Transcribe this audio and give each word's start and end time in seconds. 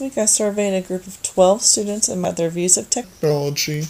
week 0.00 0.16
I 0.16 0.26
surveyed 0.26 0.74
a 0.74 0.86
group 0.86 1.08
of 1.08 1.20
12 1.22 1.60
students 1.60 2.08
about 2.08 2.36
their 2.36 2.50
views 2.50 2.76
of 2.76 2.88
technology 2.88 3.82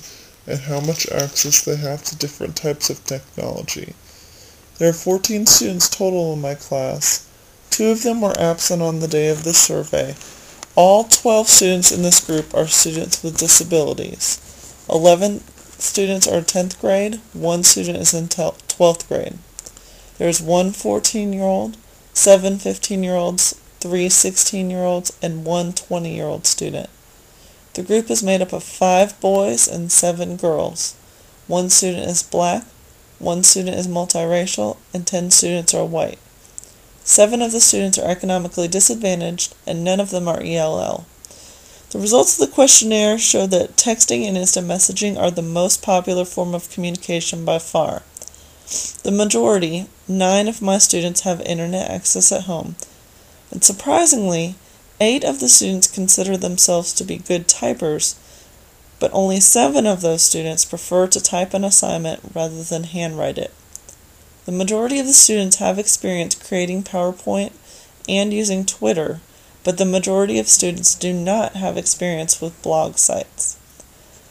and 0.46 0.58
how 0.60 0.80
much 0.80 1.06
access 1.10 1.62
they 1.62 1.76
have 1.76 2.02
to 2.04 2.16
different 2.16 2.56
types 2.56 2.88
of 2.88 3.04
technology. 3.04 3.94
There 4.78 4.88
are 4.88 4.94
14 4.94 5.44
students 5.44 5.86
total 5.86 6.32
in 6.32 6.40
my 6.40 6.54
class. 6.54 7.28
Two 7.68 7.90
of 7.90 8.04
them 8.04 8.22
were 8.22 8.40
absent 8.40 8.80
on 8.80 9.00
the 9.00 9.08
day 9.08 9.28
of 9.28 9.44
the 9.44 9.52
survey. 9.52 10.14
All 10.74 11.04
12 11.04 11.46
students 11.46 11.92
in 11.92 12.00
this 12.00 12.24
group 12.24 12.54
are 12.54 12.66
students 12.66 13.22
with 13.22 13.36
disabilities. 13.36 14.40
11 14.88 15.40
students 15.78 16.26
are 16.26 16.40
10th 16.40 16.80
grade, 16.80 17.20
one 17.34 17.62
student 17.62 17.98
is 17.98 18.14
in 18.14 18.28
12th 18.28 19.06
grade. 19.08 19.36
There's 20.16 20.40
one 20.40 20.72
14 20.72 21.34
year 21.34 21.42
old, 21.42 21.76
seven 22.14 22.58
15 22.58 23.02
year 23.02 23.14
olds, 23.14 23.60
three 23.80 24.08
16 24.08 24.70
year 24.70 24.84
olds, 24.84 25.16
and 25.22 25.44
one 25.44 25.72
20 25.72 26.14
year 26.14 26.26
old 26.26 26.46
student. 26.46 26.90
The 27.74 27.82
group 27.82 28.10
is 28.10 28.22
made 28.22 28.42
up 28.42 28.52
of 28.52 28.64
five 28.64 29.20
boys 29.20 29.68
and 29.68 29.92
seven 29.92 30.36
girls. 30.36 30.96
One 31.46 31.70
student 31.70 32.08
is 32.08 32.22
black, 32.22 32.64
one 33.18 33.42
student 33.42 33.76
is 33.76 33.86
multiracial, 33.88 34.76
and 34.92 35.06
ten 35.06 35.30
students 35.30 35.74
are 35.74 35.84
white. 35.84 36.18
Seven 37.04 37.40
of 37.40 37.52
the 37.52 37.60
students 37.60 37.98
are 37.98 38.10
economically 38.10 38.68
disadvantaged, 38.68 39.54
and 39.66 39.82
none 39.82 39.98
of 39.98 40.10
them 40.10 40.28
are 40.28 40.42
ELL. 40.42 41.06
The 41.90 41.98
results 41.98 42.38
of 42.38 42.46
the 42.46 42.54
questionnaire 42.54 43.16
show 43.16 43.46
that 43.46 43.76
texting 43.76 44.28
and 44.28 44.36
instant 44.36 44.68
messaging 44.68 45.18
are 45.18 45.30
the 45.30 45.40
most 45.40 45.80
popular 45.82 46.26
form 46.26 46.54
of 46.54 46.68
communication 46.68 47.46
by 47.46 47.58
far. 47.58 48.02
The 49.04 49.10
majority, 49.10 49.86
nine 50.06 50.48
of 50.48 50.60
my 50.60 50.76
students, 50.76 51.22
have 51.22 51.40
internet 51.40 51.90
access 51.90 52.30
at 52.30 52.42
home, 52.42 52.76
and 53.50 53.64
surprisingly, 53.64 54.54
eight 55.00 55.24
of 55.24 55.40
the 55.40 55.48
students 55.48 55.86
consider 55.86 56.36
themselves 56.36 56.92
to 56.94 57.04
be 57.04 57.18
good 57.18 57.48
typers, 57.48 58.16
but 58.98 59.10
only 59.14 59.40
seven 59.40 59.86
of 59.86 60.00
those 60.00 60.22
students 60.22 60.64
prefer 60.64 61.06
to 61.06 61.20
type 61.20 61.54
an 61.54 61.64
assignment 61.64 62.20
rather 62.34 62.62
than 62.62 62.84
handwrite 62.84 63.38
it. 63.38 63.52
The 64.44 64.52
majority 64.52 64.98
of 64.98 65.06
the 65.06 65.12
students 65.12 65.56
have 65.56 65.78
experience 65.78 66.34
creating 66.34 66.82
PowerPoint 66.82 67.52
and 68.08 68.32
using 68.32 68.64
Twitter, 68.64 69.20
but 69.62 69.76
the 69.76 69.84
majority 69.84 70.38
of 70.38 70.48
students 70.48 70.94
do 70.94 71.12
not 71.12 71.52
have 71.52 71.76
experience 71.76 72.40
with 72.40 72.62
blog 72.62 72.96
sites. 72.96 73.58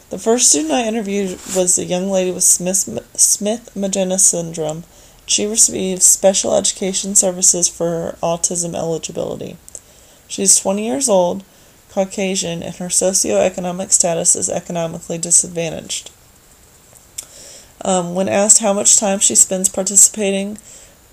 The 0.10 0.18
first 0.18 0.50
student 0.50 0.74
I 0.74 0.88
interviewed 0.88 1.38
was 1.56 1.78
a 1.78 1.86
young 1.86 2.10
lady 2.10 2.32
with 2.32 2.44
Smith, 2.44 2.88
Smith 3.16 3.70
Magenis 3.76 4.22
syndrome. 4.22 4.86
She 5.28 5.46
receives 5.46 6.06
special 6.06 6.56
education 6.56 7.14
services 7.14 7.68
for 7.68 7.86
her 7.86 8.18
autism 8.24 8.74
eligibility. 8.74 9.58
She 10.30 10.42
is 10.44 10.58
20 10.58 10.86
years 10.86 11.10
old, 11.10 11.44
Caucasian, 11.92 12.64
and 12.64 12.76
her 12.76 12.88
socioeconomic 12.88 13.92
status 13.92 14.36
is 14.38 14.50
economically 14.50 15.18
disadvantaged. 15.18 16.12
Um, 17.84 18.16
when 18.16 18.30
asked 18.30 18.60
how 18.60 18.72
much 18.74 18.98
time 18.98 19.20
she 19.20 19.36
spends 19.36 19.70
participating 19.70 20.58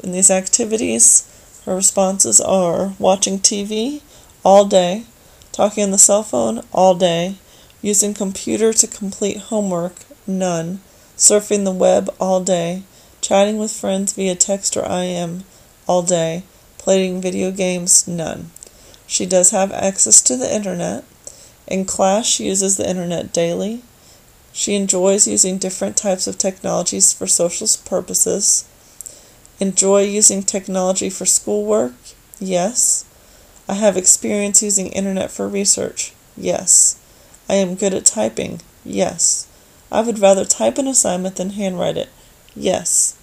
in 0.03 0.13
these 0.13 0.31
activities, 0.31 1.29
her 1.65 1.75
responses 1.75 2.41
are 2.41 2.95
watching 3.01 3.39
TV, 3.41 4.01
all 4.45 4.65
day, 4.65 5.05
talking 5.51 5.83
on 5.83 5.91
the 5.91 5.99
cell 5.99 6.23
phone 6.23 6.63
all 6.73 6.95
day, 6.95 7.37
using 7.83 8.15
computer 8.15 8.73
to 8.73 8.87
complete 8.87 9.39
homework, 9.39 9.97
none, 10.27 10.81
surfing 11.17 11.65
the 11.65 11.73
web 11.73 12.15
all 12.21 12.41
day, 12.41 12.83
chatting 13.25 13.57
with 13.57 13.73
friends 13.73 14.13
via 14.13 14.35
text 14.35 14.77
or 14.77 14.85
IM 14.85 15.45
all 15.87 16.03
day, 16.03 16.43
playing 16.77 17.23
video 17.23 17.51
games, 17.51 18.07
none. 18.07 18.51
She 19.07 19.25
does 19.25 19.51
have 19.51 19.73
access 19.73 20.21
to 20.21 20.37
the 20.37 20.55
internet. 20.55 21.05
In 21.67 21.87
class, 21.87 22.27
she 22.27 22.45
uses 22.45 22.77
the 22.77 22.87
internet 22.87 23.33
daily. 23.33 23.81
She 24.53 24.75
enjoys 24.75 25.27
using 25.27 25.57
different 25.57 25.97
types 25.97 26.27
of 26.27 26.37
technologies 26.37 27.15
for 27.15 27.27
social 27.27 27.67
purposes. 27.87 28.67
Enjoy 29.59 30.03
using 30.03 30.43
technology 30.43 31.09
for 31.09 31.25
schoolwork? 31.25 31.95
Yes. 32.39 33.07
I 33.67 33.75
have 33.75 33.97
experience 33.97 34.63
using 34.63 34.89
internet 34.89 35.31
for 35.31 35.49
research. 35.49 36.13
Yes. 36.37 37.01
I 37.49 37.55
am 37.55 37.75
good 37.75 37.95
at 37.95 38.05
typing. 38.05 38.61
Yes. 38.85 39.49
I 39.91 40.03
would 40.03 40.19
rather 40.19 40.45
type 40.45 40.77
an 40.77 40.89
assignment 40.89 41.37
than 41.37 41.51
handwrite 41.51 41.97
it. 41.97 42.11
Yes. 42.55 43.17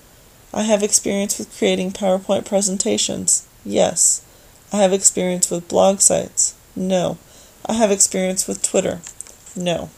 I 0.53 0.63
have 0.63 0.84
experience 0.84 1.38
with 1.38 1.56
creating 1.57 1.91
PowerPoint 1.91 2.45
presentations. 2.45 3.47
Yes. 3.63 4.22
I 4.73 4.78
have 4.78 4.91
experience 4.91 5.50
with 5.50 5.67
blog 5.67 6.00
sites. 6.00 6.56
No. 6.75 7.17
I 7.66 7.73
have 7.73 7.91
experience 7.91 8.47
with 8.47 8.62
Twitter. 8.62 9.00
No. 9.56 9.89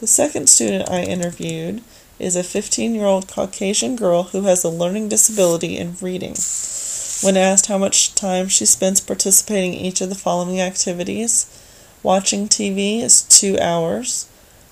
The 0.00 0.06
second 0.08 0.48
student 0.48 0.90
I 0.90 1.02
interviewed 1.02 1.82
is 2.18 2.34
a 2.34 2.42
15 2.42 2.94
year 2.94 3.04
old 3.04 3.28
Caucasian 3.28 3.96
girl 3.96 4.24
who 4.24 4.42
has 4.42 4.64
a 4.64 4.68
learning 4.68 5.08
disability 5.08 5.76
in 5.76 5.96
reading. 6.00 6.34
When 7.22 7.36
asked 7.36 7.66
how 7.66 7.78
much 7.78 8.14
time 8.16 8.48
she 8.48 8.66
spends 8.66 9.00
participating 9.00 9.74
in 9.74 9.84
each 9.84 10.00
of 10.00 10.08
the 10.08 10.16
following 10.16 10.60
activities, 10.60 11.46
watching 12.02 12.48
TV 12.48 13.00
is 13.00 13.22
two 13.22 13.56
hours, 13.60 14.26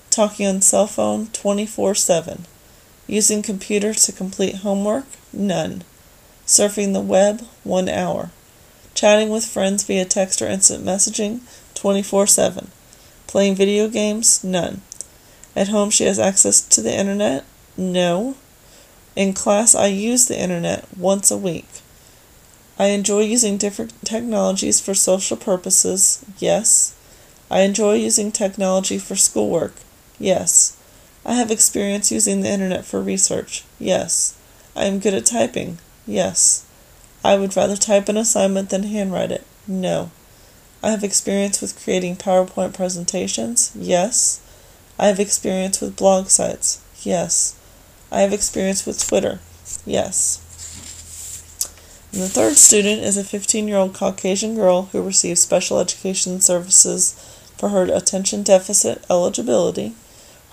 talking 0.09 0.45
on 0.45 0.61
cell 0.61 0.87
phone 0.87 1.27
24 1.27 1.95
7, 1.95 2.45
using 3.07 3.41
computer 3.41 3.93
to 3.93 4.11
complete 4.11 4.55
homework, 4.57 5.05
none, 5.33 5.83
surfing 6.45 6.93
the 6.93 7.01
web, 7.01 7.41
one 7.63 7.89
hour, 7.89 8.31
chatting 8.93 9.29
with 9.29 9.45
friends 9.45 9.83
via 9.83 10.05
text 10.05 10.41
or 10.41 10.47
instant 10.47 10.83
messaging, 10.85 11.41
24 11.75 12.27
7, 12.27 12.69
playing 13.27 13.55
video 13.55 13.87
games, 13.87 14.43
none. 14.43 14.81
At 15.55 15.67
home, 15.67 15.89
she 15.89 16.05
has 16.05 16.19
access 16.19 16.61
to 16.61 16.81
the 16.81 16.93
internet, 16.93 17.43
no. 17.75 18.35
In 19.15 19.33
class, 19.33 19.75
I 19.75 19.87
use 19.87 20.27
the 20.27 20.39
internet 20.39 20.85
once 20.97 21.29
a 21.31 21.37
week. 21.37 21.67
I 22.79 22.87
enjoy 22.87 23.21
using 23.21 23.57
different 23.57 23.93
technologies 24.03 24.79
for 24.79 24.93
social 24.93 25.37
purposes. 25.37 26.23
Yes. 26.39 26.95
I 27.49 27.61
enjoy 27.61 27.95
using 27.95 28.31
technology 28.31 28.97
for 28.97 29.15
schoolwork. 29.15 29.73
Yes. 30.17 30.77
I 31.25 31.33
have 31.33 31.51
experience 31.51 32.11
using 32.11 32.41
the 32.41 32.49
internet 32.49 32.85
for 32.85 33.01
research. 33.01 33.63
Yes. 33.79 34.37
I 34.75 34.85
am 34.85 34.99
good 34.99 35.13
at 35.13 35.25
typing. 35.25 35.77
Yes. 36.07 36.65
I 37.23 37.35
would 37.37 37.55
rather 37.55 37.77
type 37.77 38.09
an 38.09 38.17
assignment 38.17 38.69
than 38.69 38.83
handwrite 38.83 39.31
it. 39.31 39.45
No. 39.67 40.11
I 40.81 40.89
have 40.89 41.03
experience 41.03 41.61
with 41.61 41.81
creating 41.81 42.15
PowerPoint 42.15 42.73
presentations. 42.73 43.71
Yes. 43.75 44.41
I 44.97 45.07
have 45.07 45.19
experience 45.19 45.79
with 45.79 45.95
blog 45.95 46.27
sites. 46.27 46.81
Yes. 47.03 47.55
I 48.11 48.21
have 48.21 48.33
experience 48.33 48.85
with 48.85 49.07
Twitter. 49.07 49.39
Yes. 49.85 50.41
And 52.11 52.21
the 52.21 52.27
third 52.27 52.57
student 52.57 53.03
is 53.03 53.15
a 53.15 53.23
15 53.23 53.67
year 53.67 53.77
old 53.77 53.93
Caucasian 53.93 54.55
girl 54.55 54.89
who 54.91 55.01
receives 55.01 55.41
special 55.41 55.79
education 55.79 56.41
services 56.41 57.13
for 57.57 57.69
her 57.69 57.83
attention 57.83 58.41
deficit 58.41 59.05
eligibility. 59.09 59.93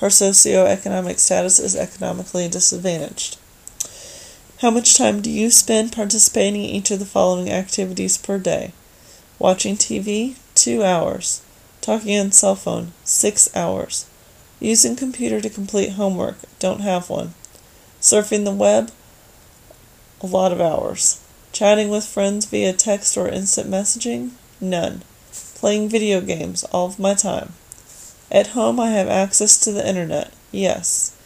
Her 0.01 0.09
socioeconomic 0.09 1.19
status 1.19 1.59
is 1.59 1.75
economically 1.75 2.49
disadvantaged. 2.49 3.37
How 4.61 4.71
much 4.71 4.97
time 4.97 5.21
do 5.21 5.31
you 5.31 5.51
spend 5.51 5.93
participating 5.93 6.63
in 6.63 6.71
each 6.71 6.91
of 6.91 7.01
the 7.01 7.05
following 7.05 7.51
activities 7.51 8.17
per 8.17 8.39
day? 8.39 8.73
Watching 9.39 9.77
TV, 9.77 10.37
2 10.55 10.85
hours. 10.85 11.43
Talking 11.81 12.19
on 12.19 12.33
cell 12.33 12.55
phone, 12.55 12.93
6 13.05 13.57
hours. 13.57 14.07
Using 14.61 14.95
computer 14.97 15.41
to 15.41 15.51
complete 15.51 15.93
homework, 15.93 16.37
don't 16.59 16.81
have 16.81 17.09
one. 17.09 17.35
Surfing 18.01 18.45
the 18.45 18.53
web, 18.53 18.93
a 20.21 20.27
lot 20.27 20.53
of 20.53 20.61
hours. 20.61 21.21
Chatting 21.53 21.89
with 21.89 22.05
friends 22.05 22.47
via 22.47 22.73
text 22.73 23.17
or 23.17 23.29
instant 23.29 23.69
messaging? 23.69 24.31
None. 24.61 25.03
Playing 25.55 25.89
video 25.89 26.21
games 26.21 26.63
all 26.65 26.87
of 26.87 26.99
my 26.99 27.15
time. 27.15 27.55
At 28.31 28.49
home, 28.49 28.79
I 28.79 28.91
have 28.91 29.09
access 29.09 29.59
to 29.61 29.73
the 29.73 29.87
internet. 29.87 30.33
Yes. 30.53 31.17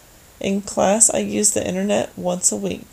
In 0.41 0.63
class, 0.63 1.13
I 1.13 1.19
use 1.19 1.53
the 1.53 1.67
internet 1.67 2.17
once 2.17 2.53
a 2.53 2.57
week. 2.57 2.87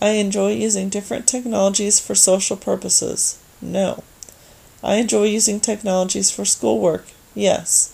I 0.00 0.10
enjoy 0.10 0.52
using 0.52 0.88
different 0.88 1.26
technologies 1.26 1.98
for 1.98 2.14
social 2.14 2.56
purposes. 2.56 3.38
No. 3.60 4.04
I 4.82 4.96
enjoy 4.96 5.24
using 5.24 5.60
technologies 5.60 6.30
for 6.30 6.44
schoolwork. 6.44 7.06
Yes. 7.34 7.92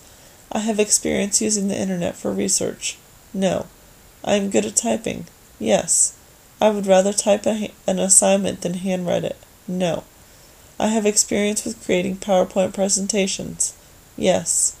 I 0.51 0.59
have 0.59 0.79
experience 0.79 1.41
using 1.41 1.69
the 1.69 1.79
internet 1.79 2.15
for 2.15 2.31
research. 2.31 2.97
No. 3.33 3.67
I 4.23 4.35
am 4.35 4.49
good 4.49 4.65
at 4.65 4.75
typing. 4.75 5.25
Yes. 5.59 6.17
I 6.59 6.69
would 6.69 6.85
rather 6.85 7.13
type 7.13 7.45
a, 7.47 7.71
an 7.87 7.97
assignment 7.97 8.61
than 8.61 8.75
handwrite 8.75 9.23
it. 9.23 9.37
No. 9.67 10.03
I 10.79 10.87
have 10.87 11.05
experience 11.05 11.63
with 11.63 11.83
creating 11.83 12.17
PowerPoint 12.17 12.73
presentations. 12.73 13.73
Yes. 14.17 14.75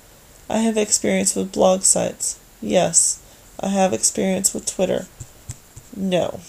I 0.51 0.57
have 0.57 0.75
experience 0.75 1.33
with 1.33 1.53
blog 1.53 1.83
sites. 1.83 2.37
Yes. 2.61 3.21
I 3.61 3.69
have 3.69 3.93
experience 3.93 4.53
with 4.53 4.65
Twitter. 4.65 5.07
No. 5.95 6.41